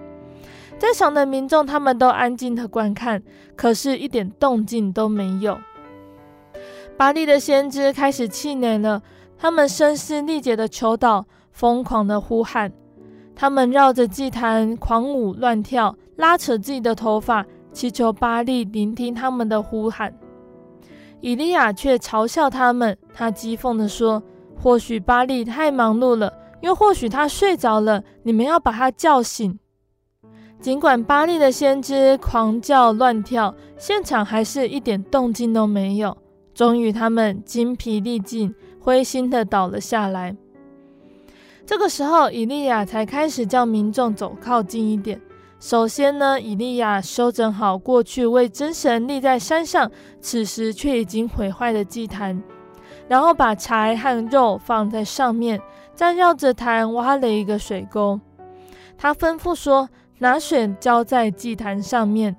[0.80, 3.22] 在场的民众他们都安静地观看，
[3.54, 5.60] 可是一点动静都没有。
[6.96, 9.02] 巴力的先知开始气馁了，
[9.36, 12.72] 他们声嘶力竭地求祷，疯狂地呼喊。
[13.36, 20.14] 他们绕着祭坛狂舞乱跳，拉扯自己的头发，祈求巴力聆听他们的呼喊。
[21.20, 24.22] 以利亚却嘲笑他们，他讥讽地说
[24.58, 29.58] ：“或许巴力太忙碌了，又或许他睡着了，你们要把他叫醒。”
[30.60, 36.14] 尽管巴力的先知狂叫乱跳，现场还是一点动静都没有。
[36.52, 40.36] 终于，他们筋疲力尽，灰心地倒了下来。
[41.64, 45.18] 这个时候，以利亚才开始叫民众走靠近一点。
[45.58, 49.90] 首先呢，以利亚修整好过去为真神立在山上，
[50.20, 52.42] 此时却已经毁坏的祭坛，
[53.08, 55.58] 然后把柴和肉放在上面，
[55.94, 58.20] 再绕着坛挖了一个水沟。
[58.98, 59.88] 他吩咐说。
[60.20, 62.36] 拿水浇在祭坛上面，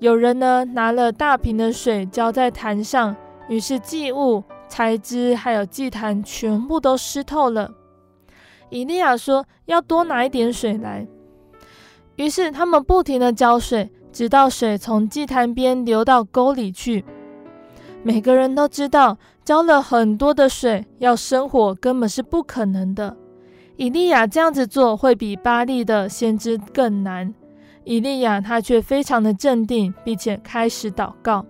[0.00, 3.14] 有人呢拿了大瓶的水浇在坛上，
[3.48, 7.70] 于是祭物、柴枝还有祭坛全部都湿透了。
[8.68, 11.06] 以利亚说要多拿一点水来，
[12.16, 17.04] 于是他们不停的浇水，直到水从祭坛边流到沟里去。
[18.02, 23.16] 每个人都知道，浇了很多的水，要生火根本是不可能的。
[23.80, 27.32] 以利亚这样子做会比巴力的先知更难。
[27.84, 31.46] 以利亚他却非常的镇定，并且开始祷告。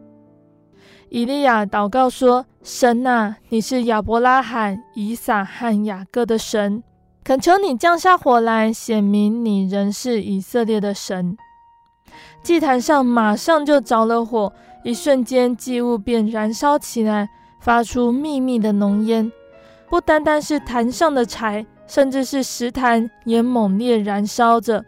[1.08, 6.84] 以利亚祷告说：“神啊，你是亚伯拉罕、以撒和雅各的神，
[7.24, 11.36] 恳求你降下火来，显明你仍是以色列的神。”
[12.44, 14.52] 祭坛上马上就着了火，
[14.84, 17.28] 一瞬间祭物便燃烧起来，
[17.58, 19.32] 发出密密的浓烟。
[19.88, 21.66] 不单单是坛上的柴。
[21.90, 24.84] 甚至是石坛也猛烈燃烧着，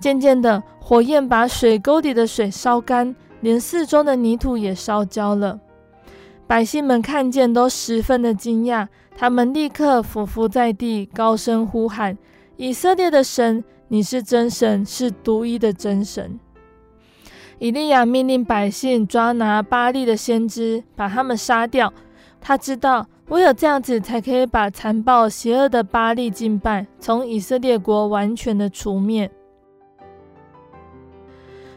[0.00, 5.60] 渐渐的，火焰把水沟里的水烧干，连四周的泥土也烧焦了。
[6.46, 12.16] 百姓们看见都十分的惊讶，他们立刻俯伏在地，高声呼喊
[12.56, 16.40] ：“以色列的神，你是真神，是独一的真神！”
[17.60, 21.92] 以利亚命令百姓抓拿巴力的先知，把他们杀掉。
[22.40, 23.06] 他知道。
[23.32, 29.30] 唯有这样子，才可以把残暴邪恶的巴力敬拜从以色列国完全的除灭。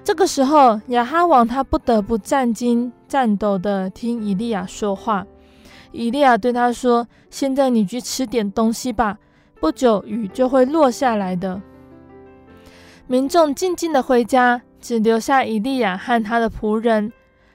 [0.03, 5.25] 这个时候，亚哈王他不得不战兢战斗的听以利亚说话。
[5.93, 9.17] 以利亚对他说：“现在你去吃点东西吧，
[9.61, 11.61] 不久雨就会落下来的。”
[13.07, 17.13] 民众静静的回家，只留下以利亚和他的仆人。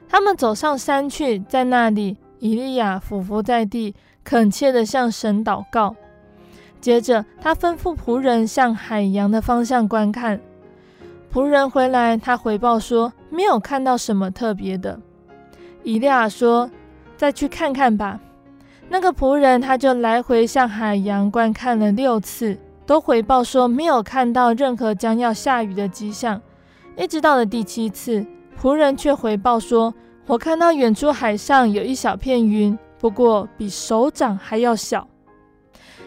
[0.08, 2.16] 他们走上山去，在那里。
[2.40, 5.94] 以利亚俯伏在地，恳切地向神祷告。
[6.80, 10.40] 接着，他吩咐仆人向海洋的方向观看。
[11.30, 14.98] 仆人回来，他回报说没有看到什么特别的。
[15.84, 16.70] 以利亚说
[17.16, 18.18] ：“再去看看吧。”
[18.88, 26.40] 那个仆人他就来回向海洋观看了六次，都回报说没有看到任何将要下雨的迹象。
[26.96, 28.26] 一直到了第七次，
[28.60, 29.92] 仆人却回报说。
[30.26, 35.06] 我看到远处海上有一小片云，不过比手掌还要小。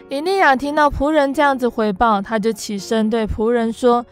[0.08, 4.04] 以利亚听到仆人这样子回报，他就起身对仆人说：“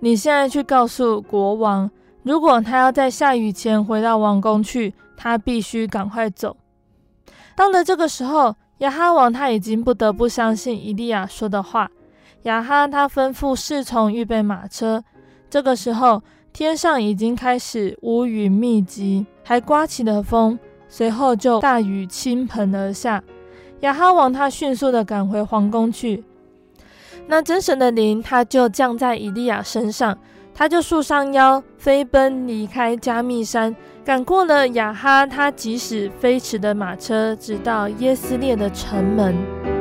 [0.00, 1.90] 你现在去告诉国王，
[2.22, 6.56] 如果他要在下雨前回到王宫去，他必须赶快走。”
[7.56, 11.90] 到了这个时候，亚哈王他已经不得不相信以利亚说的话。
[12.42, 15.02] 亚哈他吩咐侍从预备马车。
[15.48, 16.22] 这个时候，
[16.56, 19.26] 天上已经开始乌云密集。
[19.44, 23.22] 还刮起了风，随后就大雨倾盆而下。
[23.80, 26.24] 亚哈王他迅速地赶回皇宫去，
[27.26, 30.16] 那真神的灵他就降在以利亚身上，
[30.54, 39.75] 他就束上腰，飞奔离开加密山，赶过了亚哈他疾驶飞驰的马车，直到耶斯列的城门。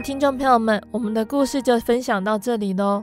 [0.00, 3.02] 听众朋友们，我们的故事就分享到这里喽。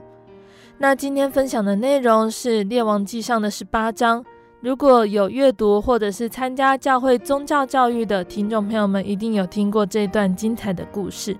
[0.78, 4.24] 那今天分享的内容是《列王纪上》的十八章。
[4.60, 11.36] 如果有阅读或者是参加教会宗教教育的听众朋友们，一定有听过这段精彩的故事。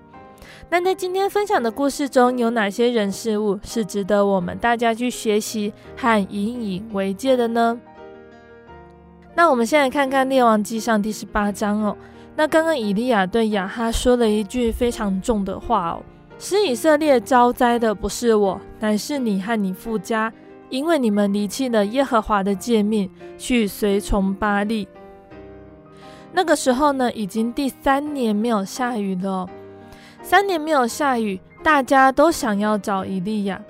[0.69, 7.77] 那在今天分享的故事中，有哪些人事物是值得我们大家去学习和引以为戒的呢？
[9.35, 11.97] 那我们先来看看《列王纪上》第十八章哦。
[12.39, 16.01] 那刚刚以利亚对亚哈说了一句非常重的话哦
[16.39, 20.31] ：“使以色列遭灾的不是我，乃是你和你父家。”
[20.69, 24.87] 因为你们离弃了耶和华的诫命，去随从巴力。
[26.31, 29.45] 那个时候呢，已经第三年没有下雨了。
[30.21, 33.61] 三年没有下雨，大家都想要找以利亚。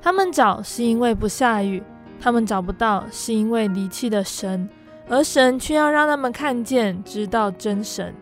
[0.00, 1.82] 他们找是因为不下雨，
[2.18, 4.66] 他们找不到是因为离弃了神，
[5.08, 8.14] 而神却要让他们看见，知道真神。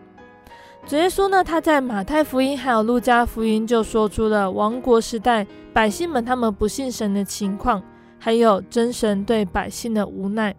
[0.87, 7.81] 主耶稣呢，他在马太福音还有路加福音就说出了王国时代百姓们他们不信神的情况。
[8.17, 10.55] 还有真神对百姓的无奈。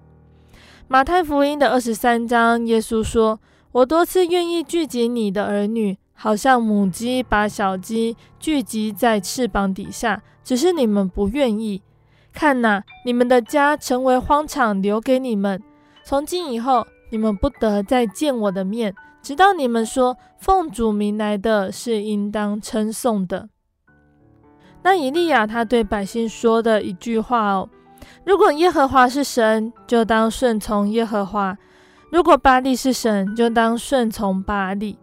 [0.86, 3.40] 马太福音的二十三章，耶稣说
[3.72, 11.82] ：“我多次愿意聚集你的儿女，好像母鸡把小鸡聚集在翅膀底下，只是你们不愿意。
[12.32, 15.60] 看哪，你们的家成为荒场，留给你们。
[16.08, 23.48] 从今以后，你们不得再见我的面，直到你们说奉主名来的是应当称颂的。”
[24.84, 27.68] 那以利亚他对百姓说的一句话哦
[28.24, 31.56] ：“如果耶和华是神，就当顺从耶和华；
[32.12, 34.96] 如果巴力是神，就当顺从巴力。”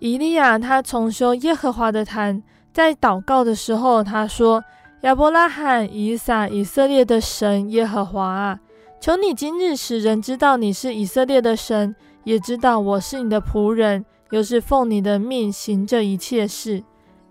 [0.00, 4.64] 以利亚他重修耶和华的坛，在祷告的时候，他说
[5.02, 8.58] ：“亚伯拉罕、以撒、以色列的神耶和华啊，
[9.04, 16.82] 求你今日使人知道你是以色列的神，也知道我是你的仆人，又是奉你的命行这一切事。”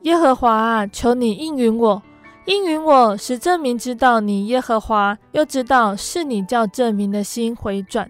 [0.03, 2.03] 耶和华啊，求你应允我，
[2.45, 8.07] 应允我，使证明知道你耶和华，又知道是你叫证明的心回转。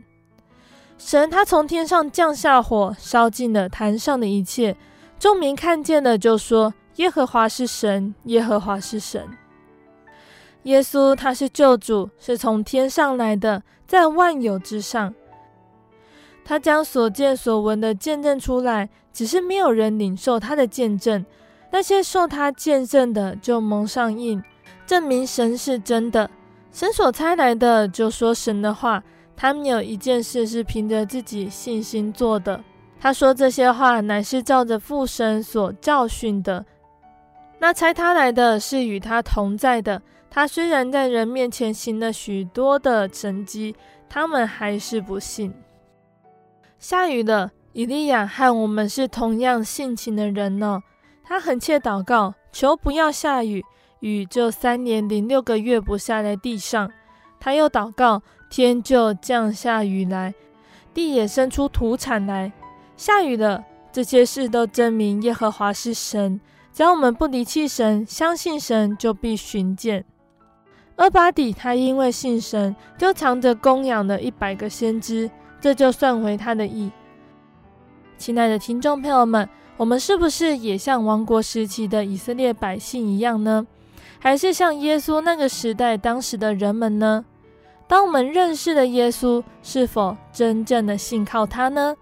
[0.98, 4.76] 神他从天上降下火，烧尽了坛上的一切。
[5.18, 9.26] 众民看见了，就说：耶和华是神，耶和华是神。
[10.64, 15.14] 耶稣他是救主，是从天上来的，在万有之上。
[16.46, 21.26] 他将所见所闻的见证出来，只是没有人领受他的见证。
[21.72, 24.42] 那些受他见证的，就蒙上印，
[24.86, 26.30] 证明神是真的。
[26.72, 29.04] 神所差来的，就说神的话。
[29.36, 32.64] 他们有一件事是凭着自己信心做的。
[33.00, 36.64] 他说这些话，乃是照着父神所教训的。
[37.60, 40.02] 那差他来的是与他同在的。
[40.36, 43.76] 他虽然在人面前行了许多的神迹，
[44.10, 45.54] 他们还是不信。
[46.80, 50.82] 下雨了，以利亚和我们是同样性情的人呢。
[51.24, 53.64] 他恳切祷告，求不要下雨，
[54.00, 56.92] 雨就三年零六个月不下在地上。
[57.40, 60.34] 他又祷告，天就降下雨来，
[60.96, 62.52] 地也生出土产来。
[62.98, 66.42] 下雨了，这些事都证明耶和华是神。
[66.74, 70.04] 只要我们不离弃神，相信神，就必寻见。
[70.98, 75.30] 俄巴底他因为信神，就藏着供养了一百个先知，
[75.60, 76.92] 这就算回他的义。
[78.18, 79.48] 亲爱的听众朋友们。
[79.76, 83.66] 我们是不是也像亡国时期的以色列百姓一样呢？
[84.20, 87.26] 还是像耶稣那个时代当时的人们呢？
[87.88, 91.96] 当我们认识了耶稣，是否真正的信靠他呢？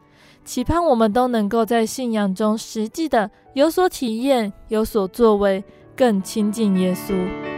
[0.44, 5.64] 期盼我们都能够在信仰中实际的有所体验、有所作为，
[5.96, 7.51] 更亲近耶稣。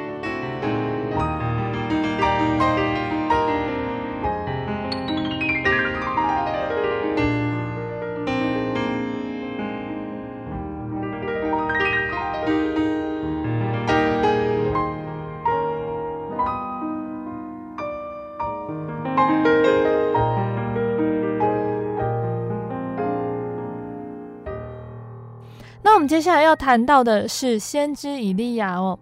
[25.94, 28.98] 那我们接下来要谈到的是先知以利亚哦。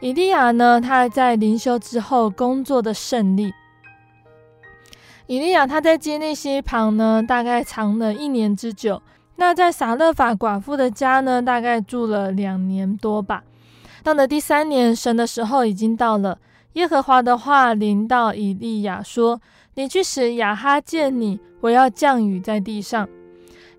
[0.00, 3.54] 以利亚呢，他在灵修之后工作的胜利。
[5.28, 9.00] 以利亚他在基利溪旁呢，大概藏了一年之久。
[9.36, 13.44] 那在撒勒法寡妇的家呢，大概住了两年多吧。
[14.02, 16.36] 到了第三年，神的时候已经到了。
[16.72, 19.40] 耶和华的话临到以利亚说
[19.76, 23.08] ：“你去使亚哈见你，我要降雨在地上。”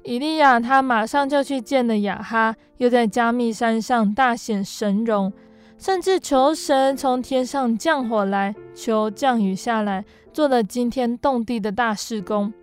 [0.08, 5.34] 以利亚他马上就去见了亚哈，又在加密山上大显神容，
[5.78, 12.54] 甚至求神从天上降火来，求降雨下来，做了惊天动地的大事工，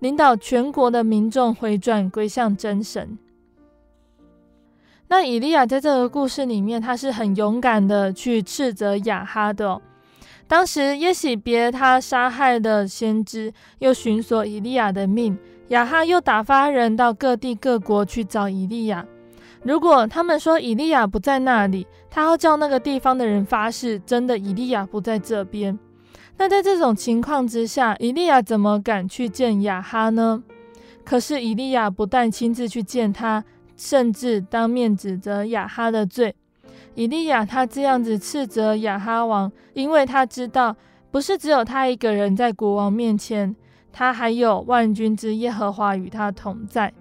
[0.00, 3.16] 领导全国的民众回转归向真神。
[5.08, 9.80] 那以利亚在这个故事里面，他是很勇敢的去斥责亚哈的哦。
[10.46, 15.38] 当时耶洗别他杀害的先知，又寻索以利亚的命。
[15.68, 19.04] 亚哈又打发人到各地各国去找以利亚。
[19.62, 25.78] 如果他们说以利亚不在那里，他要叫那个地方的人发誓，真的以利亚不在这边。
[26.36, 30.42] 那在这种情况之下，以利亚怎么敢去见亚哈呢？
[31.02, 33.42] 可是以利亚不但亲自去见他，
[33.76, 36.34] 甚至当面指责亚哈的罪。
[36.94, 40.76] 以利亚他这样子斥责亚哈王，因为他知道
[41.10, 43.56] 不是只有他一个人在国王面前。
[43.94, 46.92] 他还有万军之耶和华与他同在。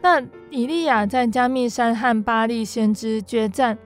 [0.00, 3.76] 那以利亚在加密山和巴力先知决战，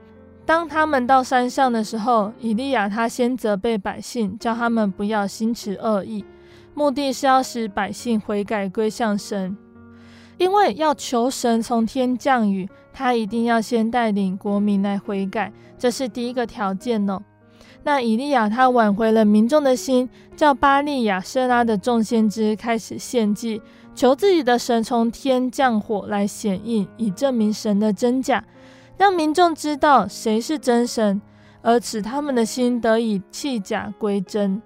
[0.45, 6.23] 当他们到山上的时候，以利亚他先责备百姓，叫他们不要心持恶意，
[6.75, 9.57] 目的是要使百姓悔改归向神，
[10.37, 17.19] 因为要求神从天降雨，他一定要先带领国民来悔改，这是第一个条件哦。
[17.83, 23.61] 那以利亚他挽回了民众的心，叫巴力亚舍拉的众先知开始献祭，
[23.95, 28.43] 求自己的神从天降火来显应，以证明神的真假，
[28.97, 31.19] 让民众知道谁是真神，
[31.63, 34.61] 而使他们的心得以弃假归真。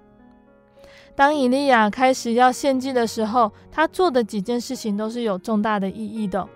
[1.14, 6.46] 当以利亚开始要献祭的时候，他做的几件事情都是有重大的意义的。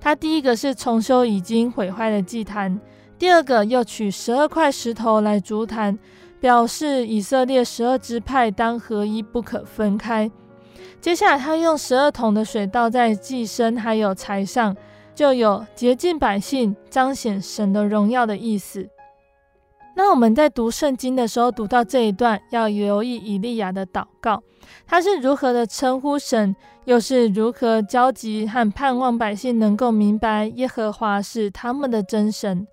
[0.00, 2.80] 他第一个是重修已经毁坏的祭坛。
[3.18, 5.98] 第二个，又取十二块石头来筑坛，
[6.38, 10.30] 表示以色列十二支派当合一，不可分开。
[11.00, 14.76] 接下来，他用十二桶的水倒在祭牲还有柴上，
[15.14, 18.86] 就有洁净百姓、彰显神的荣耀的意思。
[19.94, 24.42] 那我们在读圣经的时候，读到这一段，要留意以利亚的祷告，
[24.86, 26.54] 他是如何的称呼神，
[26.84, 32.66] 又是如何焦急和盼望百姓能够明白耶和华是他们的真神。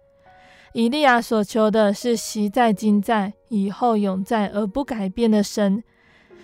[0.74, 5.84] 以利亚所求的是昔在、今在、以后永在而不改变的神，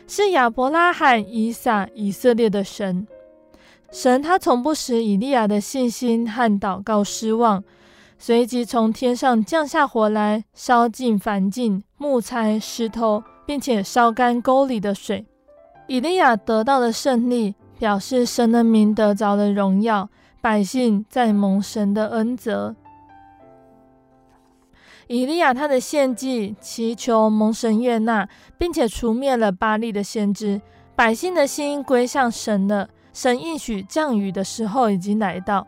[0.07, 3.07] 是亚伯拉罕、以撒、以色列的神。
[3.91, 7.63] 神他从不使以利亚的信心和祷告失望，
[8.19, 15.25] 随即从天上降下火来，烧尽燔祭、木材、石头，并且烧干沟里的水。
[15.87, 20.07] 以利亚得到的胜利，表示神的名得着了荣耀，
[20.39, 22.75] 百姓在蒙神的恩泽。
[25.09, 28.29] 以利亚他的献祭，祈求蒙神悦纳，
[28.59, 30.61] 并且除灭了巴力的先知，
[30.95, 32.87] 百姓的心归向神了。
[33.11, 35.65] 神应许降雨的时候已经来到，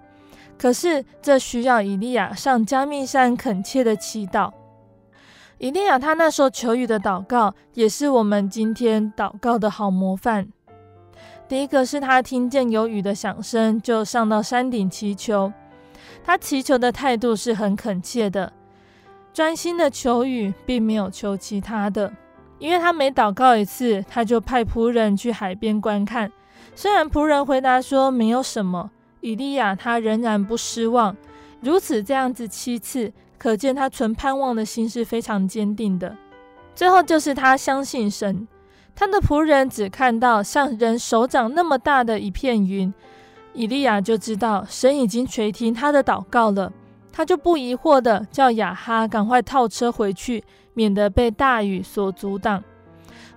[0.59, 4.51] 可是这需要以利亚上加密山恳切的祈祷。
[5.57, 10.49] 以利亚他那时候求雨的祷告，也是我们今天祷告的好模范。
[11.47, 15.51] 第一个是他听见有雨的响声，就上到山顶祈求，
[16.23, 18.53] 他祈求的态度是很恳切的。
[19.33, 22.11] 专心的求雨，并没有求其他的，
[22.59, 26.31] 因为他每祷告一次，他就派仆人去海边观看。
[26.75, 31.15] 虽然仆人回答说没有什么，以利亚他仍然不失望。
[31.61, 36.15] 如此这样子七次，可见他存盼望的心是非常坚定的。
[36.75, 38.47] 最后就是他相信神，
[38.95, 42.93] 他的仆人只看到像人手掌那么大的一片云，
[43.53, 46.71] 以利亚就知道神已经垂听他的祷告了。
[47.11, 50.43] 他就不疑惑的叫雅哈赶快套车回去，
[50.73, 52.63] 免得被大雨所阻挡。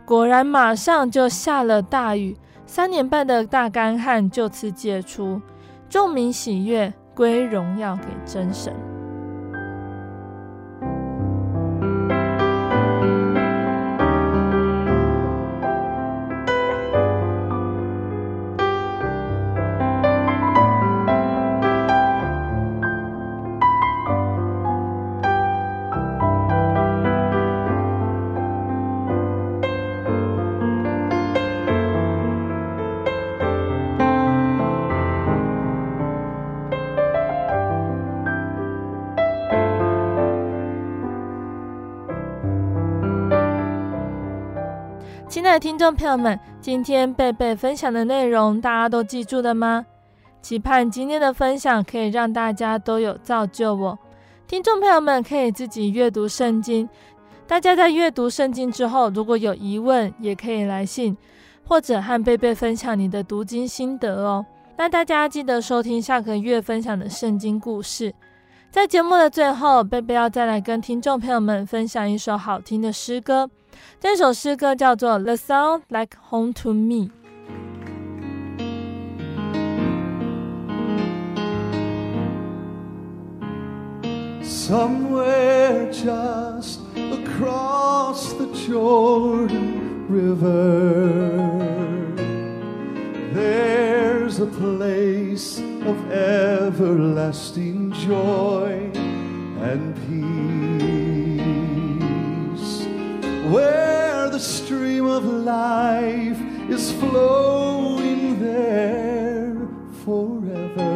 [0.05, 5.41] 果然，马上就下了大雨，三年半的大干旱就此解除，
[5.89, 8.94] 众民喜悦，归荣耀给真神。
[45.59, 49.87] 听众朋友们，今天贝贝分享的内容大家都记住了吗？
[50.43, 53.99] 期盼今天的分享可以让大家都有造就我。
[54.47, 56.89] 听众朋友们可以自己阅读圣经。
[57.47, 61.17] 大家在阅读圣经之后，如果有疑问，也可以来信
[61.67, 64.45] 或者和贝贝分享你的读经心得哦。
[64.77, 68.13] 那大家记得收听下个月分享的圣经故事。
[68.71, 73.49] 在节目的最后，贝贝要再来跟听众朋友们分享一首好听的诗歌。
[74.00, 76.96] 这首诗歌叫做《The Sound Like Home to Me》。
[84.70, 91.32] somewhere just across the Jordan River.
[93.34, 98.92] There's a place of everlasting joy
[99.70, 100.93] and peace
[103.55, 109.55] where the stream of life is flowing there
[110.05, 110.91] forever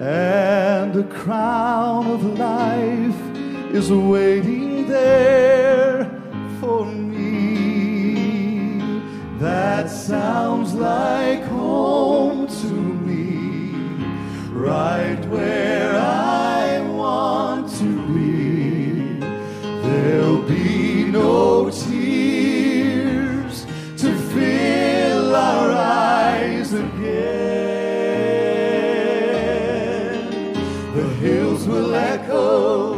[0.00, 3.20] and a crown of life
[3.72, 6.10] is waiting there
[6.60, 8.80] for me.
[9.38, 12.72] That sounds like home to
[13.08, 13.70] me,
[14.50, 18.31] right where I want to be.
[19.92, 23.66] There'll be no tears
[23.98, 27.02] to fill our eyes again.
[30.94, 32.96] The hills will echo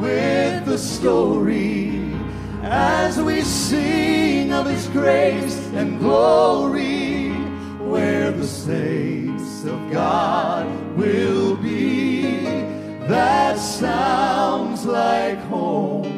[0.00, 2.12] with the story
[2.64, 7.30] as we sing of His grace and glory,
[7.78, 10.66] where the saints of God
[10.96, 12.42] will be.
[13.06, 16.13] That sounds like home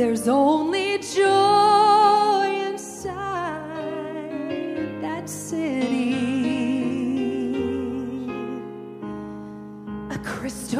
[0.00, 3.12] there's only joy inside
[5.02, 6.14] that city.
[10.08, 10.79] A crystal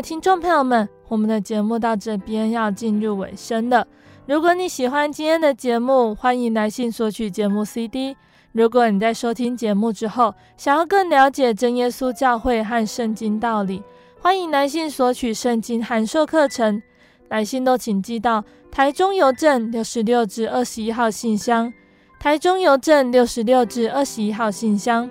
[0.00, 3.86] 听众朋友们，我们的节目到这边要进入尾声了。
[4.26, 8.16] 如果你喜欢今天的节目，欢迎来信索取节目 CD。
[8.52, 13.82] 如果你在收听节目之后，想要更了解真耶稣教会和圣经道理，
[14.20, 16.80] 欢迎来信索取圣经函授课程。
[17.28, 21.72] 来信都请寄到台中邮政六十六至二十一号信箱，
[22.18, 25.08] 台中邮政六十六至二十一号信箱，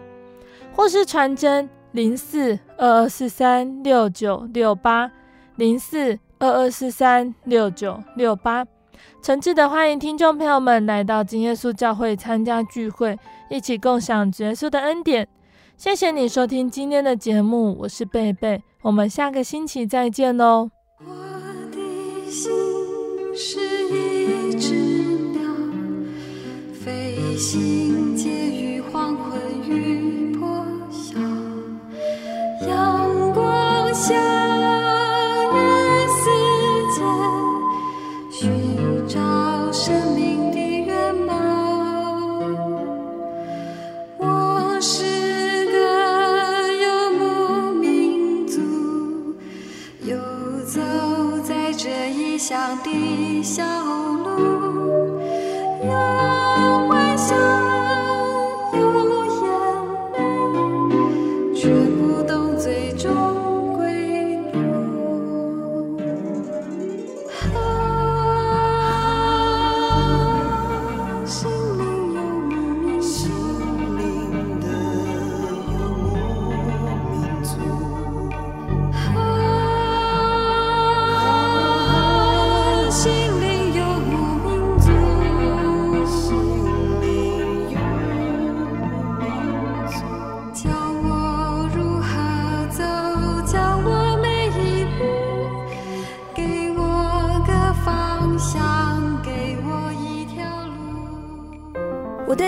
[0.76, 1.70] 或是传真。
[1.92, 5.10] 零四二二四三六九六八，
[5.56, 8.66] 零四二二四三六九六八，
[9.22, 13.18] 诚挚的欢迎听众朋友们来到今耶稣教会参加聚会，
[13.50, 15.28] 一起共享耶稣的恩典。
[15.78, 20.70] 谢谢你收听今天的节目，我是贝贝，我们下个星期再见喽。
[21.00, 21.14] 我
[21.72, 22.52] 的心
[23.36, 23.60] 是
[23.90, 24.74] 一只
[25.32, 25.42] 鸟，
[26.74, 28.77] 飞行结于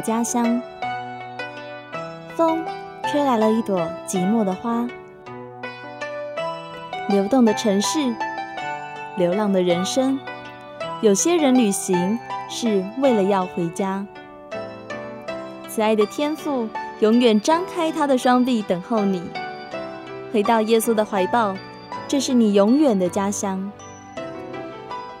[0.00, 0.60] 家乡，
[2.36, 2.64] 风
[3.10, 4.86] 吹来了一朵寂寞的花。
[7.08, 8.14] 流动的城市，
[9.16, 10.18] 流浪的人生。
[11.00, 14.06] 有些人旅行是为了要回家。
[15.68, 16.68] 慈爱的天父
[17.00, 19.22] 永远张开他的双臂等候你，
[20.32, 21.56] 回到耶稣的怀抱。
[22.06, 23.70] 这是你永远的家乡。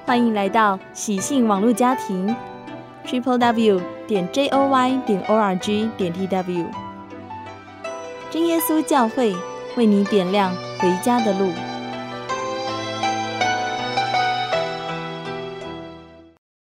[0.04, 2.34] 欢迎来到喜信网络家庭。
[3.06, 6.66] Triple W 点 J O Y 点 O R G 点 T W，
[8.30, 9.34] 真耶稣教会
[9.76, 11.50] 为你点亮回家的路。